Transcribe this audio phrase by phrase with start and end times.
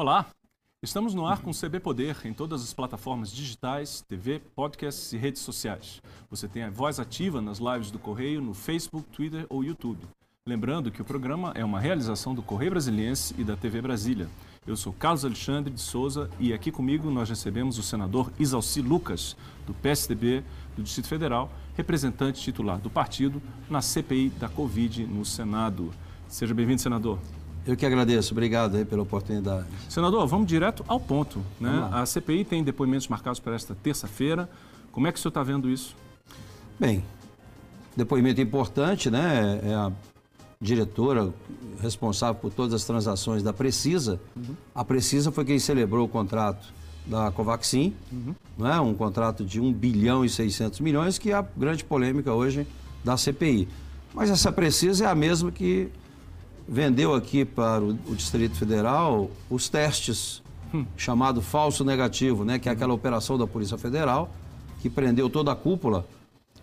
[0.00, 0.26] Olá,
[0.80, 5.16] estamos no ar com o CB Poder em todas as plataformas digitais, TV, podcasts e
[5.16, 6.00] redes sociais.
[6.30, 9.98] Você tem a voz ativa nas lives do Correio no Facebook, Twitter ou YouTube.
[10.46, 14.28] Lembrando que o programa é uma realização do Correio Brasiliense e da TV Brasília.
[14.64, 19.36] Eu sou Carlos Alexandre de Souza e aqui comigo nós recebemos o senador Isalci Lucas,
[19.66, 20.44] do PSDB
[20.76, 25.92] do Distrito Federal, representante titular do partido na CPI da Covid no Senado.
[26.28, 27.18] Seja bem-vindo, senador.
[27.68, 29.66] Eu que agradeço, obrigado aí pela oportunidade.
[29.90, 31.42] Senador, vamos direto ao ponto.
[31.60, 31.86] Né?
[31.92, 34.48] A CPI tem depoimentos marcados para esta terça-feira.
[34.90, 35.94] Como é que o senhor está vendo isso?
[36.80, 37.04] Bem,
[37.94, 39.60] depoimento importante, né?
[39.62, 39.92] É a
[40.58, 41.30] diretora
[41.78, 44.18] responsável por todas as transações da Precisa.
[44.34, 44.56] Uhum.
[44.74, 46.72] A Precisa foi quem celebrou o contrato
[47.04, 48.34] da Covaxin, uhum.
[48.56, 48.80] né?
[48.80, 52.66] um contrato de 1 bilhão e 600 milhões, que é a grande polêmica hoje
[53.04, 53.68] da CPI.
[54.14, 55.90] Mas essa Precisa é a mesma que
[56.68, 60.42] vendeu aqui para o, o Distrito Federal os testes
[60.72, 60.84] hum.
[60.96, 64.30] chamado falso negativo, né, que é aquela operação da Polícia Federal
[64.80, 66.06] que prendeu toda a cúpula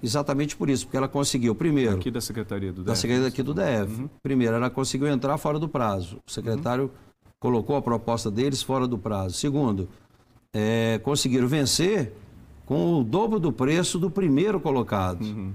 [0.02, 2.88] exatamente por isso, porque ela conseguiu primeiro aqui da Secretaria do DF.
[2.88, 4.02] Da Secretaria aqui do DF.
[4.02, 4.09] Uhum.
[4.21, 6.19] Primeiro, ela conseguiu entrar fora do prazo.
[6.25, 6.89] O secretário uhum.
[7.39, 9.35] colocou a proposta deles fora do prazo.
[9.35, 9.89] Segundo,
[10.53, 12.13] é, conseguiram vencer
[12.66, 15.23] com o dobro do preço do primeiro colocado.
[15.23, 15.53] Uhum.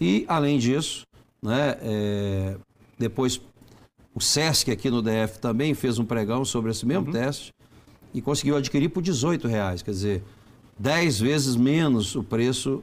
[0.00, 1.06] E, além disso,
[1.42, 2.56] né, é,
[2.98, 3.40] depois
[4.18, 7.12] o SESC aqui no DF também fez um pregão sobre esse mesmo uhum.
[7.12, 7.54] teste
[8.12, 10.24] e conseguiu adquirir por 18 reais, quer dizer,
[10.76, 12.82] 10 vezes menos o preço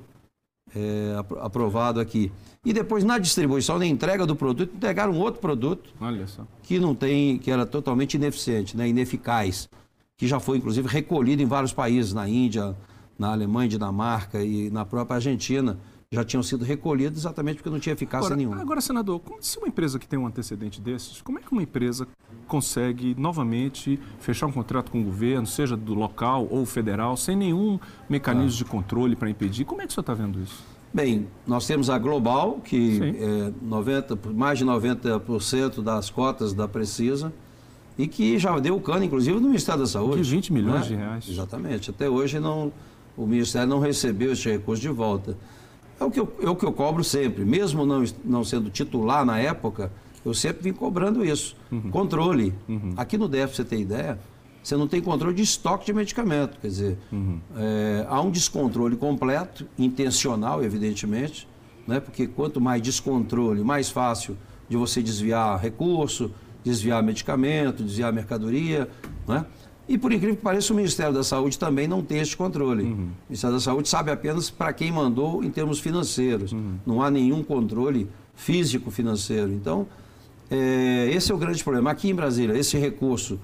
[0.74, 2.32] é, aprovado aqui.
[2.64, 5.94] E depois na distribuição, na entrega do produto, entregaram um outro produto
[6.64, 9.68] que não tem, que era totalmente ineficiente, né, ineficaz,
[10.18, 12.74] que já foi inclusive recolhido em vários países, na Índia,
[13.20, 15.78] na Alemanha, Dinamarca e na própria Argentina
[16.16, 18.62] já tinham sido recolhidos exatamente porque não tinha eficácia agora, nenhuma.
[18.62, 22.08] Agora, senador, se uma empresa que tem um antecedente desses, como é que uma empresa
[22.48, 27.80] consegue novamente fechar um contrato com o governo, seja do local ou federal, sem nenhum
[28.10, 28.58] mecanismo ah.
[28.58, 29.66] de controle para impedir?
[29.66, 30.64] Como é que o senhor está vendo isso?
[30.94, 37.34] Bem, nós temos a Global, que é 90, mais de 90% das cotas da Precisa,
[37.98, 40.22] e que já deu o cano, inclusive, no Ministério da Saúde.
[40.22, 40.88] De 20 milhões né?
[40.88, 41.30] de reais.
[41.30, 41.90] Exatamente.
[41.90, 42.72] Até hoje não,
[43.18, 45.38] o Ministério não recebeu esse recurso de volta.
[46.00, 47.46] É o que eu, é o que eu cobro sempre.
[47.46, 49.92] Mesmo não, não sendo titular na época,
[50.26, 51.56] eu sempre vim cobrando isso.
[51.72, 51.90] Uhum.
[51.92, 52.54] Controle.
[52.68, 52.94] Uhum.
[52.98, 54.20] Aqui no DF, você tem ideia,
[54.62, 56.58] você não tem controle de estoque de medicamento.
[56.60, 57.40] Quer dizer, uhum.
[57.56, 61.48] é, há um descontrole completo, intencional, evidentemente,
[61.88, 62.00] né?
[62.00, 64.36] porque quanto mais descontrole, mais fácil
[64.68, 66.32] de você desviar recurso,
[66.64, 68.90] desviar medicamento, desviar mercadoria.
[69.28, 69.46] Né?
[69.88, 72.84] E por incrível que pareça, o Ministério da Saúde também não tem este controle.
[72.84, 72.92] Uhum.
[72.92, 76.52] O Ministério da Saúde sabe apenas para quem mandou em termos financeiros.
[76.52, 76.78] Uhum.
[76.86, 79.52] Não há nenhum controle físico financeiro.
[79.52, 79.88] Então,
[80.50, 81.92] é, esse é o grande problema.
[81.92, 83.40] Aqui em Brasília, esse recurso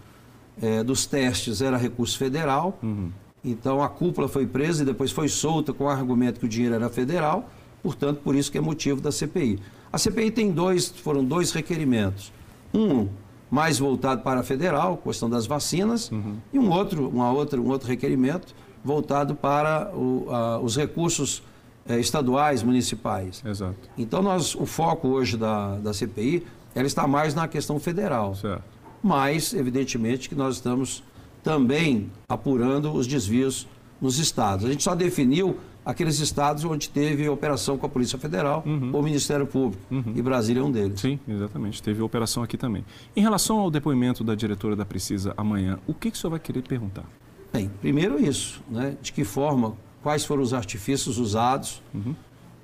[0.62, 2.78] é, dos testes era recurso federal.
[2.82, 3.12] Uhum.
[3.46, 6.74] Então, a cúpula foi presa e depois foi solta com o argumento que o dinheiro
[6.74, 7.50] era federal.
[7.84, 9.60] Portanto, por isso que é motivo da CPI.
[9.94, 12.32] A CPI tem dois, foram dois requerimentos.
[12.74, 13.08] Um
[13.52, 16.38] mais voltado para a federal, questão das vacinas, uhum.
[16.54, 21.44] e um outro, uma outra, um outro requerimento voltado para o, a, os recursos
[21.86, 23.44] eh, estaduais, municipais.
[23.46, 23.76] Exato.
[23.98, 28.34] Então, nós, o foco hoje da, da CPI ela está mais na questão federal.
[28.36, 28.64] Certo.
[29.04, 31.04] Mas, evidentemente, que nós estamos
[31.44, 33.68] também apurando os desvios
[34.00, 34.66] nos estados.
[34.66, 38.92] A gente só definiu aqueles estados onde teve operação com a Polícia Federal uhum.
[38.94, 39.84] ou o Ministério Público.
[39.90, 40.14] Uhum.
[40.16, 41.00] E Brasília é um deles.
[41.00, 41.82] Sim, exatamente.
[41.82, 42.86] Teve operação aqui também.
[43.16, 46.40] Em relação ao depoimento da diretora da Precisa amanhã, o que, que o senhor vai
[46.40, 47.06] querer perguntar?
[47.52, 48.96] Bem, primeiro isso, né?
[49.02, 52.16] De que forma, quais foram os artifícios usados, uhum.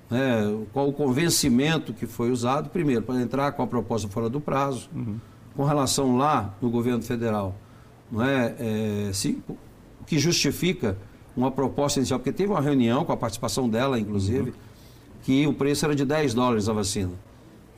[0.10, 0.66] né?
[0.72, 4.90] qual o convencimento que foi usado, primeiro, para entrar com a proposta fora do prazo,
[4.96, 5.18] uhum.
[5.56, 7.56] com relação lá no governo federal,
[8.10, 10.98] não é, é se, o que justifica
[11.38, 14.56] uma proposta inicial, porque teve uma reunião com a participação dela, inclusive, uhum.
[15.24, 17.12] que o preço era de 10 dólares a vacina.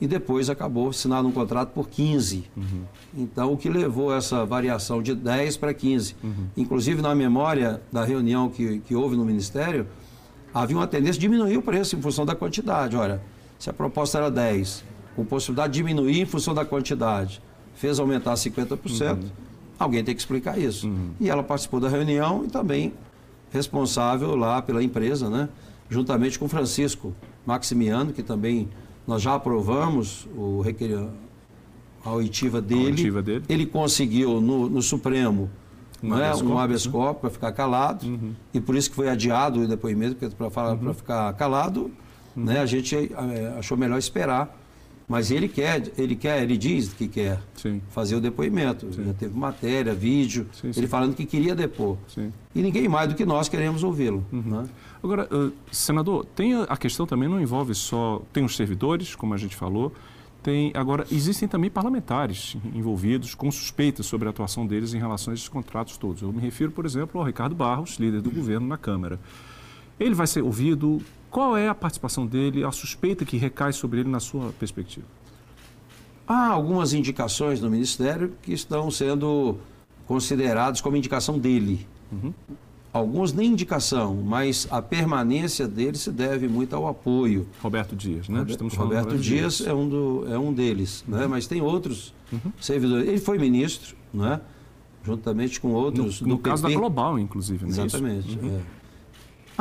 [0.00, 2.44] E depois acabou assinando um contrato por 15.
[2.56, 2.82] Uhum.
[3.14, 6.16] Então, o que levou essa variação de 10 para 15?
[6.24, 6.46] Uhum.
[6.56, 9.86] Inclusive, na memória da reunião que, que houve no Ministério,
[10.54, 12.96] havia uma tendência de diminuir o preço em função da quantidade.
[12.96, 13.20] Olha,
[13.58, 14.82] se a proposta era 10,
[15.14, 17.42] com possibilidade de diminuir em função da quantidade,
[17.74, 18.78] fez aumentar 50%,
[19.10, 19.28] uhum.
[19.78, 20.88] alguém tem que explicar isso.
[20.88, 21.10] Uhum.
[21.20, 22.94] E ela participou da reunião e também
[23.50, 25.48] responsável lá pela empresa, né?
[25.90, 27.12] juntamente com Francisco
[27.44, 28.68] Maximiano, que também
[29.06, 31.08] nós já aprovamos o requer...
[32.04, 32.80] a oitiva dele.
[32.80, 33.44] A oitiva dele.
[33.48, 35.50] Ele conseguiu no, no Supremo
[36.02, 36.92] um né, habeas, um habeas né?
[36.92, 38.32] corpus para ficar calado, uhum.
[38.54, 40.94] e por isso que foi adiado o depoimento, para uhum.
[40.94, 41.90] ficar calado,
[42.36, 42.44] uhum.
[42.44, 44.56] né, a gente é, achou melhor esperar
[45.10, 47.82] Mas ele quer, ele quer, ele diz que quer Sim.
[47.90, 48.90] fazer o depoimento.
[48.94, 49.04] Sim.
[49.04, 51.98] Já teve matéria, vídeo, Sim, ele falando que queria depor.
[52.54, 54.24] E ninguém mais do que nós queremos ouvi-lo.
[54.32, 54.42] Uhum.
[54.42, 54.68] né?
[55.02, 59.34] Agora, uh, senador, tem a a questão também não envolve só tem os servidores, como
[59.34, 59.92] a gente falou,
[60.40, 65.34] tem agora existem também parlamentares envolvidos com suspeitas sobre a atuação deles em relação a
[65.34, 66.22] esses contratos todos.
[66.22, 69.18] Eu me refiro, por exemplo, ao Ricardo Barros, líder do governo na Câmara.
[69.98, 71.02] Ele vai ser ouvido.
[71.30, 75.06] Qual é a participação dele, a suspeita que recai sobre ele na sua perspectiva?
[76.26, 79.56] Há algumas indicações no Ministério que estão sendo
[80.06, 81.86] consideradas como indicação dele.
[82.10, 82.32] Uhum.
[82.92, 87.46] Alguns nem indicação, mas a permanência dele se deve muito ao apoio.
[87.62, 88.40] Roberto Dias, né?
[88.40, 91.26] Roberto, falando do Roberto Dias é um, do, é um deles, né?
[91.28, 92.52] mas tem outros Uhum.
[92.60, 93.08] servidores.
[93.08, 94.40] Ele foi ministro, né?
[95.04, 96.20] juntamente com No, outros.
[96.20, 96.74] no do caso PP.
[96.74, 97.80] da Global, inclusive, é isso?
[97.80, 98.38] Exatamente.
[98.38, 98.56] Uhum.
[98.56, 98.79] é.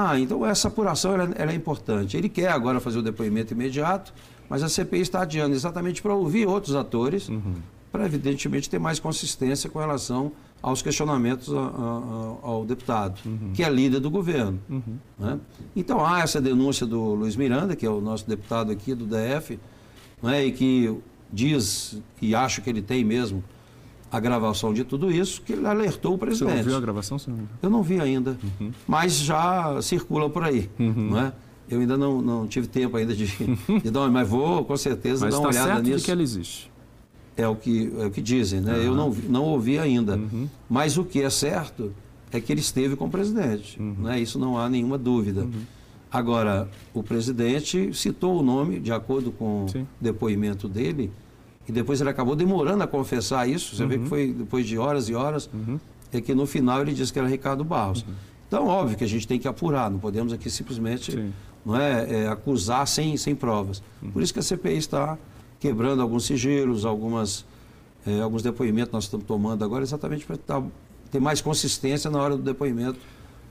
[0.01, 2.15] Ah, então essa apuração ela, ela é importante.
[2.15, 4.13] Ele quer agora fazer o depoimento imediato,
[4.49, 7.55] mas a CPI está adiando exatamente para ouvir outros atores, Uhum.
[7.91, 10.31] para evidentemente ter mais consistência com relação
[10.61, 13.19] aos questionamentos a- a- a- ao deputado,
[13.53, 14.57] que é líder do governo.
[14.69, 14.97] Uhum.
[15.17, 15.37] né?
[15.75, 19.59] Então há essa denúncia do Luiz Miranda, que é o nosso deputado aqui do DF,
[20.23, 20.97] né, e que
[21.31, 23.43] diz, e acho que ele tem mesmo,
[24.11, 26.57] a gravação de tudo isso, que ele alertou o Você presidente.
[26.59, 27.45] ouviu a gravação, senador?
[27.61, 28.71] Eu não vi ainda, Uhum.
[28.87, 31.33] mas já circula por aí, não é?
[31.69, 33.27] Eu ainda não, não tive tempo ainda de,
[33.83, 36.05] de dar uma, mas vou com certeza Mas dar uma está olhada certo nisso.
[36.05, 36.71] que ela existe.
[37.37, 38.85] É o que é o que dizem, né?
[38.85, 40.47] Eu não, não ouvi ainda, Uhum.
[40.69, 41.93] mas o que é certo
[42.31, 43.95] é que ele esteve com o presidente, Uhum.
[43.99, 44.19] né?
[44.19, 45.47] Isso não há nenhuma dúvida.
[46.11, 49.81] Agora, o presidente citou o nome de acordo com Sim.
[49.83, 51.11] o depoimento dele
[51.69, 53.75] e depois ele acabou demorando a confessar isso.
[53.75, 54.03] Você vê Uhum.
[54.03, 55.49] que foi depois de horas e horas
[56.11, 58.01] é que no final ele disse que era Ricardo Barros.
[58.01, 58.13] Uhum.
[58.47, 61.31] Então, óbvio que a gente tem que apurar, não podemos aqui simplesmente Sim.
[61.63, 63.83] não é, é, acusar sem, sem provas.
[64.11, 65.17] Por isso que a CPI está
[65.59, 67.45] quebrando alguns sigilos, algumas,
[68.07, 70.63] é, alguns depoimentos nós estamos tomando agora, exatamente para tá-
[71.11, 72.97] ter mais consistência na hora do depoimento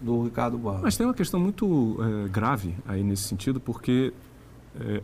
[0.01, 0.81] do Ricardo Barros.
[0.83, 4.13] Mas tem uma questão muito eh, grave aí nesse sentido, porque
[4.81, 5.03] eh,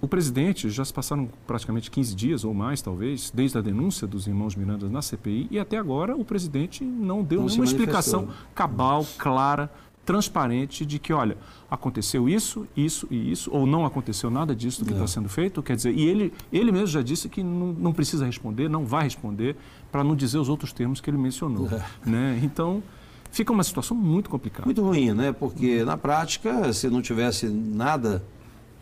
[0.00, 4.26] o presidente já se passaram praticamente 15 dias ou mais, talvez, desde a denúncia dos
[4.26, 8.48] irmãos Miranda na CPI, e até agora o presidente não deu Não nenhuma explicação manifestou.
[8.54, 9.70] cabal, clara,
[10.06, 11.36] transparente de que, olha,
[11.70, 14.94] aconteceu isso, isso e isso, ou não aconteceu nada disso do que É.
[14.94, 15.62] está sendo feito.
[15.62, 19.04] Quer dizer, e ele, ele mesmo já disse que não, não precisa responder, não vai
[19.04, 19.54] responder,
[19.92, 21.68] para não dizer os outros termos que ele mencionou.
[22.06, 22.40] Né?
[22.42, 22.82] Então,
[23.30, 24.64] fica uma situação muito complicada.
[24.64, 25.30] Muito ruim, né?
[25.32, 28.22] Porque na prática, se não tivesse nada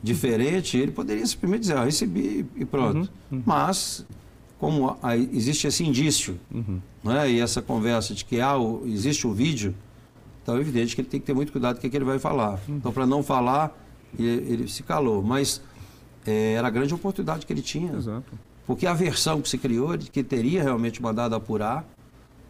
[0.06, 3.10] diferente, ele poderia simplesmente dizer, ah, recebi e pronto.
[3.44, 4.06] Mas,
[4.58, 6.38] como há- existe esse indício,
[7.04, 7.30] né?
[7.30, 9.74] e essa conversa de que há o- existe o vídeo,
[10.42, 12.04] então é evidente que ele tem que ter muito cuidado com o que, que ele
[12.04, 12.58] vai falar.
[12.68, 13.76] Então, para não falar,
[14.18, 15.22] ele, ele se calou.
[15.22, 15.60] Mas
[16.26, 17.92] eh, era a grande oportunidade que ele tinha.
[17.94, 18.32] Exato.
[18.66, 21.84] Porque a versão que se criou de que teria realmente mandado apurar,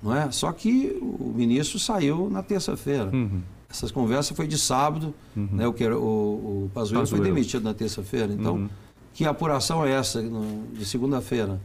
[0.03, 0.31] não é?
[0.31, 3.11] Só que o ministro saiu na terça-feira.
[3.13, 3.41] Uhum.
[3.69, 5.67] Essas conversas foi de sábado, né?
[5.67, 8.33] O que era, o, o Pazuello foi demitido na terça-feira.
[8.33, 8.69] Então, Uhum.
[9.13, 11.61] que apuração é essa no- de segunda-feira?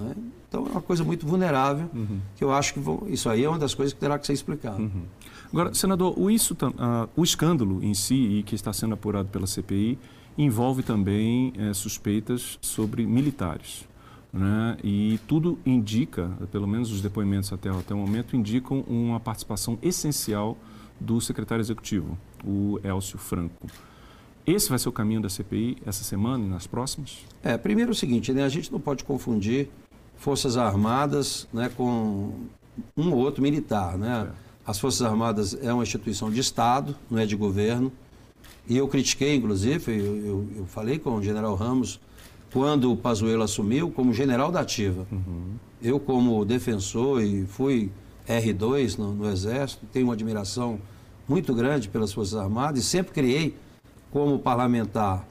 [0.00, 0.14] né?
[0.48, 2.18] Então é uma coisa muito vulnerável Uhum.
[2.36, 4.32] que eu acho que vão- isso aí é uma das coisas que terá que ser
[4.32, 4.90] explicado.
[5.52, 9.46] Agora, senador, o, isso, ah, o escândalo em si, e que está sendo apurado pela
[9.46, 9.98] CPI,
[10.36, 13.84] envolve também eh, suspeitas sobre militares.
[14.32, 14.78] Né?
[14.82, 20.56] E tudo indica, pelo menos os depoimentos até, até o momento, indicam uma participação essencial
[21.00, 23.66] do secretário executivo, o Elcio Franco.
[24.46, 27.18] Esse vai ser o caminho da CPI essa semana e nas próximas?
[27.42, 28.42] É, primeiro é o seguinte, né?
[28.44, 29.68] A gente não pode confundir
[30.16, 32.32] Forças Armadas né, com
[32.96, 34.28] um ou outro militar, né?
[34.66, 37.92] As Forças Armadas é uma instituição de Estado, não é de governo.
[38.68, 42.00] E eu critiquei, inclusive, eu, eu- eu falei com o general Ramos
[42.52, 45.06] quando o Pazuello assumiu como general da ativa.
[45.82, 47.90] Eu, como defensor e fui
[48.28, 50.78] R2 no, no Exército, tenho uma admiração
[51.28, 53.56] muito grande pelas Forças Armadas e sempre criei,
[54.10, 55.26] como parlamentar,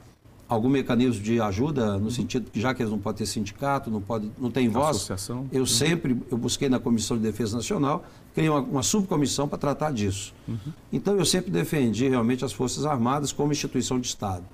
[0.48, 4.02] algum mecanismo de ajuda, no sentido que já que eles não podem ter sindicato, não,
[4.02, 5.46] pode, não tem voz, Associação?
[5.50, 9.92] eu sempre eu busquei na Comissão de Defesa Nacional, criei uma, uma subcomissão para tratar
[9.92, 10.34] disso.
[10.92, 14.44] Então eu sempre defendi realmente as Forças Armadas como instituição de Estado.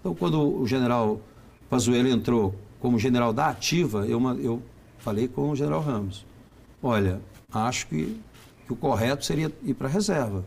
[0.00, 1.20] Então quando o general
[1.70, 4.62] Pazuello entrou como general da ativa, eu, eu
[4.98, 6.26] falei com o general Ramos.
[6.82, 7.20] Olha,
[7.54, 8.16] acho que,
[8.66, 10.44] que o correto seria ir para a reserva.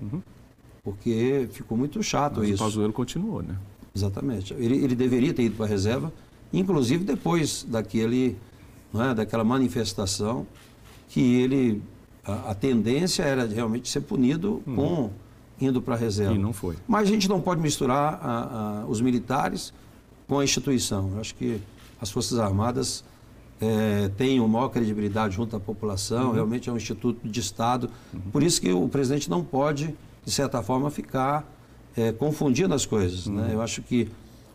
[0.83, 2.63] Porque ficou muito chato Mas o isso.
[2.63, 3.55] Pazuello continuou, né?
[3.95, 4.53] Exatamente.
[4.53, 6.13] Ele, ele deveria ter ido para a reserva,
[6.53, 8.37] inclusive depois daquele,
[8.95, 10.45] é, daquela manifestação
[11.09, 11.81] que ele
[12.23, 15.09] a, a tendência era realmente ser punido com
[15.59, 16.35] indo para a reserva.
[16.35, 16.75] E não foi.
[16.87, 19.73] Mas a gente não pode misturar a- a- os militares
[20.27, 21.11] com a instituição.
[21.15, 21.59] Eu acho que
[21.99, 23.03] as Forças Armadas
[23.59, 24.09] é,
[24.39, 26.33] uma maior credibilidade junto à população, uhum.
[26.33, 27.89] realmente é um instituto de Estado.
[28.13, 28.19] Uhum.
[28.31, 31.45] Por isso que o presidente não pode, de certa forma, ficar
[31.95, 33.27] é, confundindo as coisas.
[33.27, 33.41] Né?
[33.41, 33.47] Uhum.
[33.47, 33.53] Né?
[33.55, 34.09] Eu acho que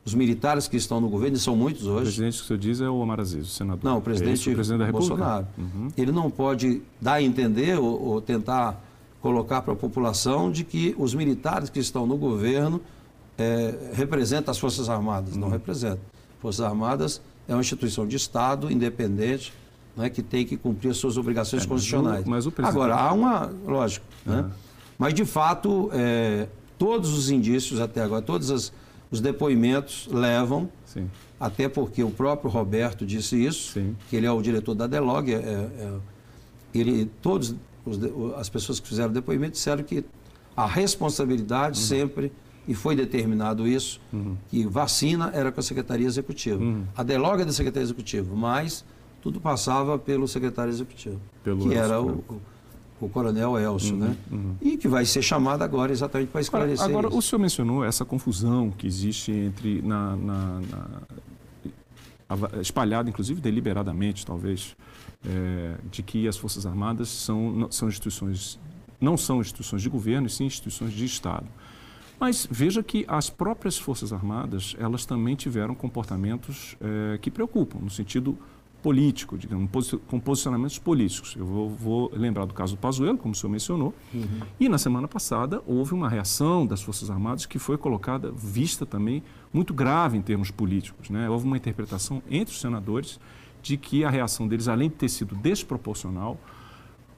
[0.05, 2.01] os militares que estão no governo, e são muitos hoje.
[2.01, 3.85] O presidente que o senhor diz é o Omar Aziz, o senador.
[3.85, 5.15] Não, o presidente, é o presidente da República.
[5.15, 5.47] Bolsonaro.
[5.57, 5.89] Uhum.
[5.97, 8.83] Ele não pode dar a entender ou, ou tentar
[9.21, 12.81] colocar para a população de que os militares que estão no governo
[13.39, 15.35] é, representam as Forças Armadas.
[15.35, 15.41] Uhum.
[15.43, 16.01] Não representam.
[16.41, 17.21] Forças Armadas
[17.53, 19.53] é uma instituição de Estado independente
[19.97, 22.25] né, que tem que cumprir as suas obrigações é, constitucionais.
[22.25, 22.77] Mas o, mas o presidente...
[22.77, 23.53] Agora, há uma.
[23.67, 24.07] Lógico.
[24.25, 24.51] Né?
[24.99, 28.73] Mas, de fato, é, todos os indícios até agora, todas as
[29.13, 31.09] os depoimentos levam, Sim.
[31.39, 33.95] até porque o próprio Roberto disse isso, Sim.
[34.09, 35.93] que ele é o diretor da Delog, é, é,
[36.75, 37.55] ele, todos
[37.85, 37.99] os,
[38.39, 40.03] as pessoas que fizeram depoimento disseram que
[40.57, 41.87] a responsabilidade uhum.
[41.87, 42.33] sempre,
[42.67, 44.37] e foi determinado isso, uhum.
[44.49, 46.63] que vacina era com a Secretaria Executiva.
[46.63, 46.85] Uhum.
[46.97, 48.85] A Delog é da Secretaria Executiva, mas
[49.21, 52.25] tudo passava pelo secretário executivo, pelo que era o,
[53.01, 54.17] o coronel Elcio, uhum, né?
[54.31, 54.57] Uhum.
[54.61, 57.19] E que vai ser chamado agora exatamente para esclarecer Agora, isso.
[57.19, 60.61] o senhor mencionou essa confusão que existe entre, na, na,
[62.31, 64.77] na espalhada, inclusive deliberadamente, talvez,
[65.25, 68.59] é, de que as Forças Armadas são, são instituições,
[69.01, 71.47] não são instituições de governo, e sim instituições de Estado.
[72.23, 77.91] Mas veja que as próprias Forças Armadas, elas também tiveram comportamentos é, que preocupam, no
[77.91, 78.39] sentido
[78.81, 79.69] político, digamos,
[80.07, 81.35] com posicionamentos políticos.
[81.37, 84.41] Eu vou, vou, lembrar do caso do Pazuello, como o senhor mencionou, uhum.
[84.61, 89.21] e na semana passada houve uma reação das Forças Armadas que foi colocada, vista também,
[89.53, 91.11] muito grave em termos políticos.
[91.11, 91.29] Né?
[91.29, 93.19] Houve uma interpretação entre os senadores
[93.61, 96.39] de que a reação deles, além de ter sido desproporcional,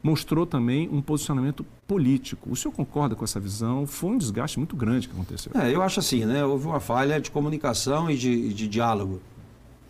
[0.05, 2.53] mostrou também um posicionamento político.
[2.53, 3.87] O senhor concorda com essa visão?
[3.87, 5.51] Foi um desgaste muito grande que aconteceu.
[5.55, 6.45] É, eu acho assim, né?
[6.45, 9.19] Houve uma falha de comunicação e de, de diálogo.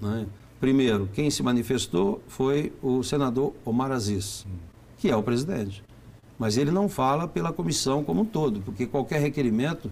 [0.00, 0.24] Né?
[0.60, 4.46] Primeiro, quem se manifestou foi o senador Omar Aziz,
[4.98, 5.82] que é o presidente.
[6.38, 9.90] Mas ele não fala pela comissão como um todo, porque qualquer requerimento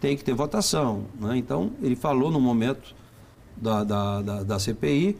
[0.00, 1.04] tem que ter votação.
[1.20, 1.36] Né?
[1.36, 2.92] Então, ele falou no momento
[3.56, 5.16] da, da, da, da CPI,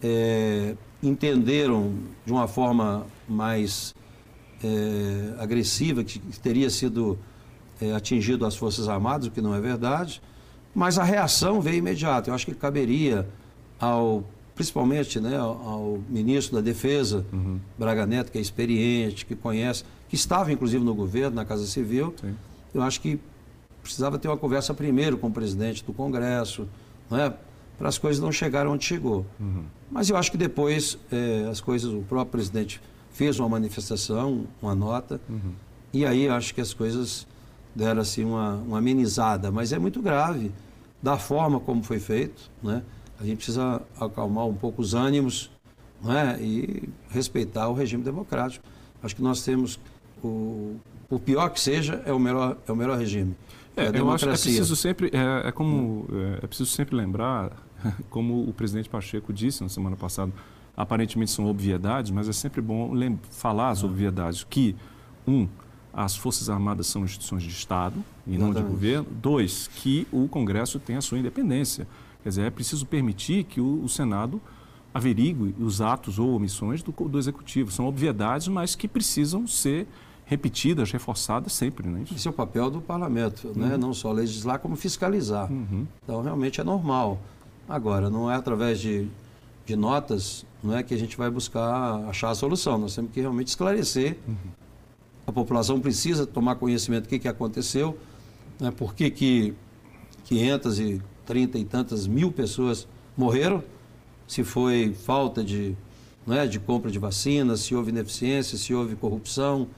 [0.00, 0.76] é,
[1.08, 1.94] entenderam
[2.24, 3.94] de uma forma mais
[4.62, 7.18] é, agressiva que, teria sido
[7.80, 10.22] é, atingido as Forças Armadas, o que não é verdade,
[10.74, 12.30] mas a reação veio imediata.
[12.30, 13.28] Eu acho que caberia
[13.78, 17.58] ao principalmente né, ao, ao ministro da Defesa, uhum.
[17.76, 22.14] Braga Neto, que é experiente, que conhece, que estava inclusive no governo, na Casa Civil.
[22.20, 22.36] Sim.
[22.72, 23.18] Eu acho que
[23.82, 26.68] precisava ter uma conversa primeiro com o presidente do Congresso,
[27.10, 27.34] né,
[27.76, 29.26] para as coisas não chegarem onde chegou.
[29.40, 29.64] Uhum.
[29.94, 32.80] Mas eu acho que depois é, as coisas, o próprio presidente
[33.12, 35.52] fez uma manifestação, uma nota, uhum.
[35.92, 37.28] e aí acho que as coisas
[37.72, 39.52] deram assim uma, uma amenizada.
[39.52, 40.50] Mas é muito grave
[41.00, 42.82] da forma como foi feito, né?
[43.20, 45.48] a gente precisa acalmar um pouco os ânimos
[46.04, 46.42] é?
[46.42, 48.66] e respeitar o regime democrático.
[49.00, 49.78] Acho que nós temos,
[50.22, 50.74] o,
[51.08, 53.36] o pior que seja, é o melhor, é o melhor regime.
[53.76, 56.96] É, é eu acho que é preciso sempre, é, é como, é, é preciso sempre
[56.96, 57.52] lembrar,
[58.10, 60.32] como o presidente Pacheco disse na semana passada,
[60.76, 62.92] aparentemente são obviedades, mas é sempre bom
[63.30, 64.74] falar as obviedades, que,
[65.26, 65.48] um,
[65.92, 68.54] as Forças Armadas são instituições de Estado e Exatamente.
[68.54, 69.06] não de governo.
[69.10, 71.86] Dois, que o Congresso tem a sua independência.
[72.22, 74.40] Quer dizer, é preciso permitir que o, o Senado
[74.92, 77.70] averigue os atos ou omissões do, do Executivo.
[77.70, 79.86] São obviedades, mas que precisam ser
[80.24, 81.86] repetidas, reforçadas sempre.
[81.88, 82.04] Né?
[82.14, 83.64] Esse é o papel do parlamento, né?
[83.64, 83.70] uhum.
[83.70, 83.76] né?
[83.76, 85.50] não só legislar, como fiscalizar.
[85.50, 85.86] Uhum.
[86.02, 87.20] Então, realmente é normal.
[87.68, 89.08] Agora, não é através de,
[89.64, 92.78] de notas não é que a gente vai buscar achar a solução.
[92.78, 94.16] Nós temos que realmente esclarecer.
[94.26, 94.34] Uhum.
[95.26, 97.98] A população precisa tomar conhecimento do que, que aconteceu,
[98.58, 98.70] né?
[98.70, 99.54] por que, que
[100.24, 101.02] 500 e
[101.68, 103.62] tantas mil pessoas morreram,
[104.26, 105.76] se foi falta de,
[106.28, 109.68] é, de compra de vacinas, se houve ineficiência, se houve corrupção,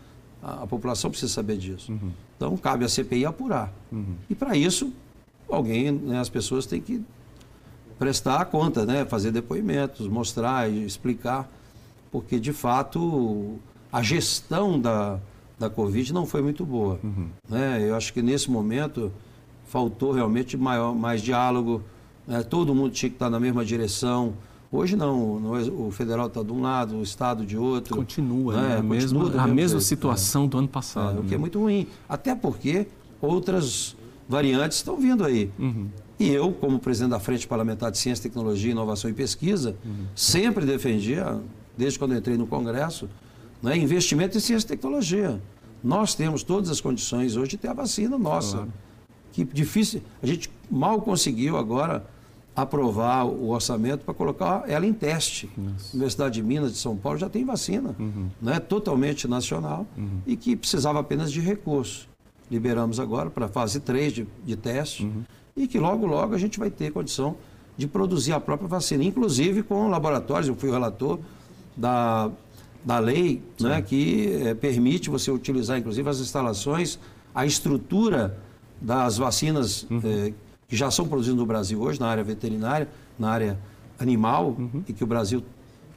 [0.43, 1.91] a, a população precisa saber disso.
[1.91, 2.13] Uhum.
[2.37, 3.73] Então, cabe à CPI apurar.
[3.91, 4.15] Uhum.
[4.31, 4.93] E para isso,
[5.49, 7.03] alguém, né, as pessoas têm que
[7.99, 11.51] prestar conta, né, fazer depoimentos, mostrar e explicar,
[12.11, 13.57] porque de fato
[13.93, 15.19] a gestão da,
[15.59, 16.99] da Covid não foi muito boa.
[17.03, 17.29] Uhum.
[17.49, 17.89] Né?
[17.89, 19.11] Eu acho que nesse momento
[19.67, 21.83] faltou realmente maior, mais diálogo,
[22.27, 22.43] né?
[22.43, 24.35] todo mundo tinha que estar na mesma direção.
[24.71, 27.97] Hoje não, é, o federal está de um lado, o estado de outro.
[27.97, 28.69] Continua, né?
[28.69, 28.77] né?
[28.79, 30.49] a, mesma, a mesma situação é.
[30.49, 31.19] do ano passado.
[31.19, 31.39] É, o que é né?
[31.39, 31.87] muito ruim.
[32.09, 32.87] Até porque
[33.21, 33.97] outras
[34.29, 35.51] variantes estão vindo aí.
[35.59, 35.89] Uhum.
[36.19, 40.07] E eu, como presidente da Frente Parlamentar de Ciência, Tecnologia, Inovação e Pesquisa, uhum.
[40.15, 41.39] sempre defendia,
[41.77, 43.09] desde quando entrei no Congresso,
[43.63, 45.41] né, investimento em ciência e tecnologia.
[45.85, 48.57] Nós temos todas as condições hoje de ter a vacina nossa.
[48.59, 48.73] Claro
[49.37, 52.03] que difícil, a gente mal conseguiu agora
[52.55, 55.51] aprovar o orçamento para colocar ela em teste.
[55.55, 55.95] Nossa.
[55.95, 58.31] Universidade de Minas de São Paulo já tem vacina, Uhum.
[58.41, 59.87] né, totalmente nacional
[60.27, 62.09] e que precisava apenas de recurso.
[62.51, 65.23] Liberamos agora para a fase 3 de, de teste Uhum.
[65.57, 67.37] E que logo, logo a gente vai ter condição
[67.77, 70.49] de produzir a própria vacina, inclusive com laboratórios.
[70.49, 71.19] Eu fui o relator
[71.77, 72.31] da,
[72.85, 76.99] da lei né, que eh, permite você utilizar, inclusive, as instalações,
[77.35, 78.39] a estrutura
[78.81, 80.33] das vacinas eh,
[80.69, 83.59] que já são produzidas no Brasil hoje, na área veterinária, na área
[83.99, 85.43] animal, e que o Brasil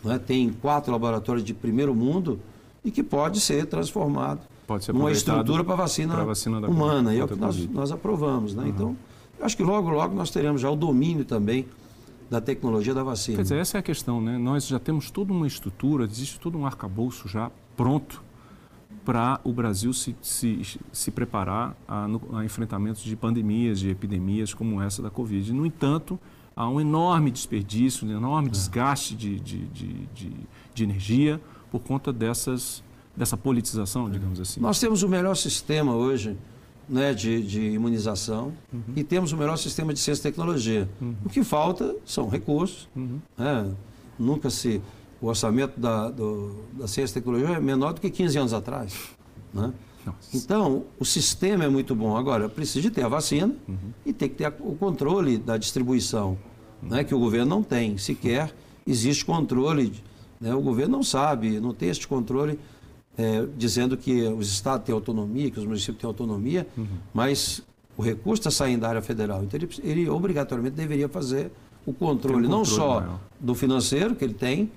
[0.04, 2.39] né, tem quatro laboratórios de primeiro mundo
[2.84, 7.13] e que pode ser transformado Pode ser numa estrutura para vacina, pra vacina da humana.
[7.13, 8.54] E é o que nós, nós aprovamos.
[8.54, 8.66] Né?
[8.68, 8.96] Então,
[9.39, 11.65] eu acho que logo, logo nós teremos já o domínio também
[12.29, 13.38] da tecnologia da vacina.
[13.38, 14.38] Quer dizer, essa é a questão, né?
[14.38, 18.22] Nós já temos toda uma estrutura, existe todo um arcabouço já pronto
[19.03, 24.81] para o Brasil se, se, se preparar a, a enfrentamentos de pandemias, de epidemias como
[24.81, 25.51] essa da Covid.
[25.53, 26.19] No entanto,
[26.55, 30.34] há um enorme desperdício, um enorme desgaste de, de, de, de,
[30.75, 31.41] de energia
[31.72, 32.84] por conta dessas,
[33.15, 34.60] dessa politização, digamos assim.
[34.60, 36.38] Nós temos o melhor sistema hoje
[36.89, 38.51] né, de, de imunização
[38.96, 40.89] e temos o melhor sistema de ciência e tecnologia.
[41.25, 42.88] O que falta são recursos.
[43.38, 43.72] né?
[44.17, 44.81] Nunca se.
[45.22, 48.93] O orçamento da, do- da ciência e tecnologia é menor do que 15 anos atrás.
[49.53, 49.72] Né?
[50.34, 52.15] Então, o sistema é muito bom.
[52.15, 53.53] Agora, precisa de ter a vacina
[54.05, 56.38] e tem que ter o controle da distribuição,
[56.81, 57.98] né, que o governo não tem.
[57.98, 58.53] Sequer
[58.88, 59.91] existe controle.
[60.39, 62.58] né, o governo não sabe, não tem este controle
[63.18, 66.66] é, dizendo que os estados têm autonomia, que os municípios têm autonomia,
[67.13, 67.62] mas
[67.98, 69.44] o recurso está saindo da área federal.
[69.44, 71.51] Então, ele, ele obrigatoriamente deveria fazer
[71.86, 73.20] o controle, um não controle só maior.
[73.39, 74.72] do financeiro que ele tem,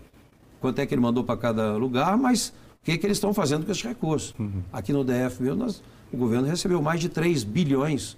[0.60, 2.48] quanto é que ele mandou para cada lugar, mas
[2.80, 4.34] o que, é que eles estão fazendo com esses recursos.
[4.38, 4.62] Uhum.
[4.72, 8.16] Aqui no DF, mesmo, nós- o governo recebeu mais de 3 bilhões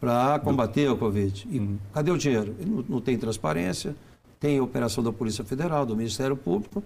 [0.00, 1.46] para combater a Covid.
[1.50, 1.78] E Uhum.
[1.92, 2.54] cadê o dinheiro?
[2.64, 3.94] Não, não tem transparência,
[4.40, 6.82] tem operação da Polícia Federal, do Ministério Público,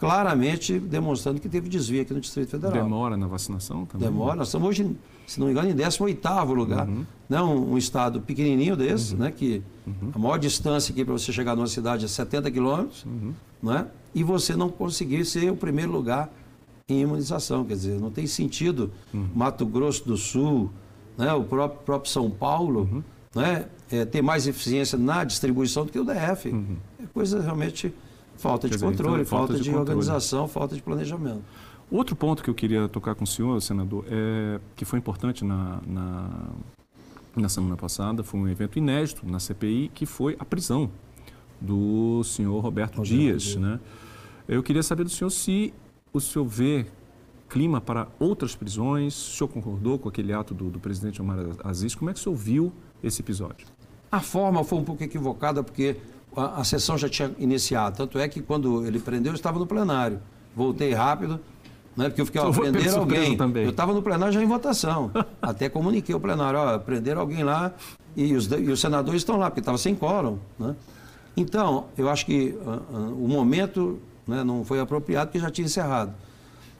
[0.00, 2.72] claramente demonstrando que teve desvio aqui no Distrito Federal.
[2.72, 4.08] Demora na vacinação também?
[4.08, 4.36] Demora.
[4.36, 6.88] Nós estamos hoje, se não me engano, em 18º lugar.
[7.28, 7.42] Né?
[7.42, 9.30] Um, um estado pequenininho desse, né?
[9.30, 9.62] que
[10.14, 13.04] a maior distância aqui para você chegar numa cidade é 70 quilômetros,
[13.62, 13.88] né?
[14.14, 16.32] e você não conseguir ser o primeiro lugar
[16.88, 17.62] em imunização.
[17.66, 20.70] Quer dizer, não tem sentido Mato Grosso do Sul,
[21.18, 21.30] né?
[21.34, 23.66] o próprio, próprio São Paulo, né?
[23.92, 26.48] é, ter mais eficiência na distribuição do que o DF.
[26.98, 27.92] É coisa realmente
[28.40, 29.90] falta de dizer, controle, então, falta, falta de de, controle.
[29.90, 31.42] organização, falta de planejamento.
[31.90, 35.80] Outro ponto que eu queria tocar com o senhor, senador, é, que foi importante na,
[35.86, 36.50] na,
[37.36, 40.90] na semana passada, foi um evento inédito na CPI, que foi a prisão
[41.60, 43.42] do senhor Roberto, Roberto Dias.
[43.42, 43.56] Dias.
[43.56, 43.80] Né?
[44.48, 45.74] Eu queria saber do senhor se
[46.12, 46.86] o senhor vê
[47.48, 51.94] clima para outras prisões, o senhor concordou com aquele ato do, do presidente Omar Aziz,
[51.94, 52.72] como é que o senhor viu
[53.02, 53.66] esse episódio?
[54.10, 55.96] A forma foi um pouco equivocada porque
[56.36, 57.96] a, a sessão já tinha iniciado.
[57.96, 60.20] Tanto é que quando ele prendeu, eu estava no plenário.
[60.54, 61.40] Voltei rápido,
[61.96, 63.36] né, porque eu fiquei, ó, prender alguém.
[63.36, 63.64] também.
[63.64, 65.10] Eu estava no plenário já em votação.
[65.40, 67.72] Até comuniquei ao plenário, ó, prenderam alguém lá
[68.16, 70.38] e os, e os senadores estão lá, porque estava sem quórum.
[70.58, 70.74] Né?
[71.36, 75.64] Então, eu acho que ah, ah, o momento né, não foi apropriado, porque já tinha
[75.64, 76.12] encerrado.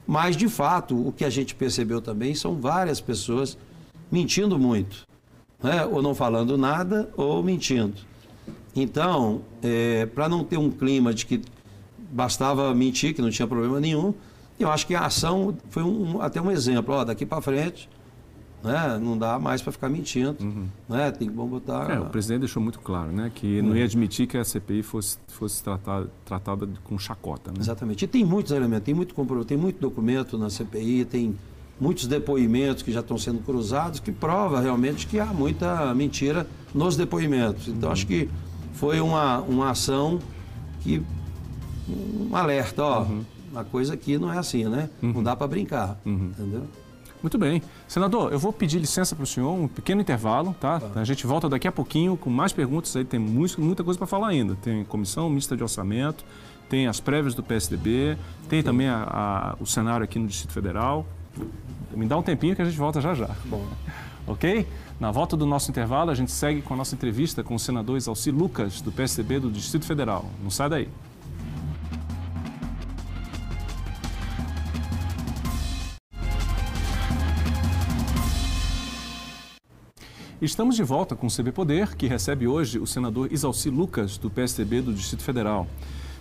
[0.05, 3.57] Mas, de fato, o que a gente percebeu também são várias pessoas
[4.11, 5.05] mentindo muito.
[5.61, 5.85] Né?
[5.85, 8.10] Ou não falando nada, ou mentindo.
[8.75, 9.41] Então,
[10.15, 11.41] para não ter um clima de que
[12.11, 14.13] bastava mentir, que não tinha problema nenhum,
[14.59, 16.93] eu acho que a ação foi um- um- até um exemplo.
[16.93, 17.89] Ó, daqui para frente,
[18.63, 20.37] né, não dá mais para ficar mentindo.
[20.87, 21.09] Né?
[21.11, 21.89] Tem que vamos botar.
[21.89, 25.17] É, o presidente deixou muito claro né, que não ia admitir que a CPI fosse,
[25.27, 27.49] fosse tratada, tratada com chacota.
[27.51, 27.57] Né?
[27.59, 28.05] Exatamente.
[28.05, 31.35] E tem muitos elementos, tem muito tem muito documento na CPI, tem
[31.79, 36.95] muitos depoimentos que já estão sendo cruzados que prova realmente que há muita mentira nos
[36.95, 37.67] depoimentos.
[37.67, 38.29] Então acho que
[38.81, 40.17] foi uma, uma ação
[40.81, 41.03] que
[41.87, 43.05] um alerta, ó,
[43.55, 44.89] a coisa aqui não é assim, né?
[44.99, 46.63] Não dá para brincar, entendeu?
[47.21, 47.61] Muito bem.
[47.87, 50.81] Senador, eu vou pedir licença para o senhor, um pequeno intervalo, tá?
[50.95, 54.07] A gente volta daqui a pouquinho com mais perguntas, aí tem muito- muita coisa para
[54.07, 54.55] falar ainda.
[54.55, 56.25] Tem comissão mista de orçamento,
[56.67, 58.17] tem as prévias do PSDB,
[58.49, 61.05] tem também a- a- o cenário aqui no Distrito Federal.
[61.95, 63.29] Me dá um tempinho que a gente volta já já.
[63.45, 63.63] Bom.
[64.25, 64.65] Ok?
[65.01, 67.97] Na volta do nosso intervalo, a gente segue com a nossa entrevista com o senador
[67.97, 70.29] Exalci Lucas, do PSDB do Distrito Federal.
[70.43, 70.89] Não sai daí.
[80.39, 84.29] Estamos de volta com o CB Poder, que recebe hoje o senador Isalci Lucas, do
[84.29, 85.65] PSDB do Distrito Federal.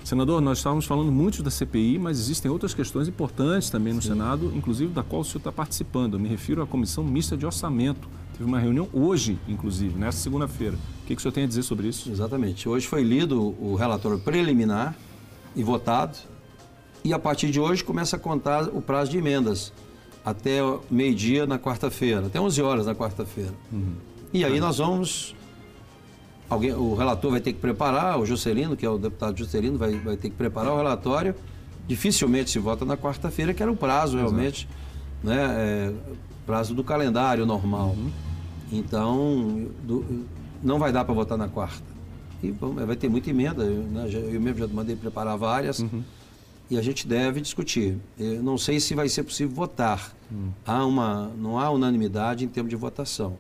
[0.03, 4.51] Senador, nós estávamos falando muito da CPI, mas existem outras questões importantes também no Senado,
[4.57, 6.15] inclusive da qual o senhor está participando.
[6.15, 8.09] Eu me refiro à Comissão Mista de Orçamento,
[8.41, 10.75] Teve uma reunião hoje, inclusive, nessa segunda-feira.
[10.75, 12.11] O que, que o senhor tem a dizer sobre isso?
[12.11, 12.67] Exatamente.
[12.67, 14.97] Hoje foi lido o relatório preliminar
[15.55, 16.17] e votado.
[17.05, 19.75] E a partir de hoje começa a contar o prazo de emendas
[20.25, 23.53] até meio-dia na quarta-feira, até 11 horas na quarta-feira.
[23.71, 23.97] Uhum.
[24.33, 25.37] E aí nós vamos.
[26.49, 29.99] Alguém, o relator vai ter que preparar, o Juscelino, que é o deputado Juscelino, vai,
[29.99, 31.35] vai ter que preparar o relatório.
[31.87, 34.67] Dificilmente se vota na quarta-feira, que era o prazo realmente,
[35.23, 35.93] né, é,
[36.47, 37.89] prazo do calendário normal.
[37.89, 38.30] Uhum.
[38.73, 40.27] Então, do,
[40.63, 41.91] não vai dar para votar na quarta.
[42.43, 45.81] E bom, vai ter muita emenda, né, eu mesmo já mandei preparar várias.
[45.81, 46.03] Uhum
[46.71, 47.99] e a gente deve discutir.
[48.17, 50.15] Eu não sei se vai ser possível votar.
[50.33, 50.51] Hum.
[50.65, 53.37] Há uma, não há unanimidade em termos de votação.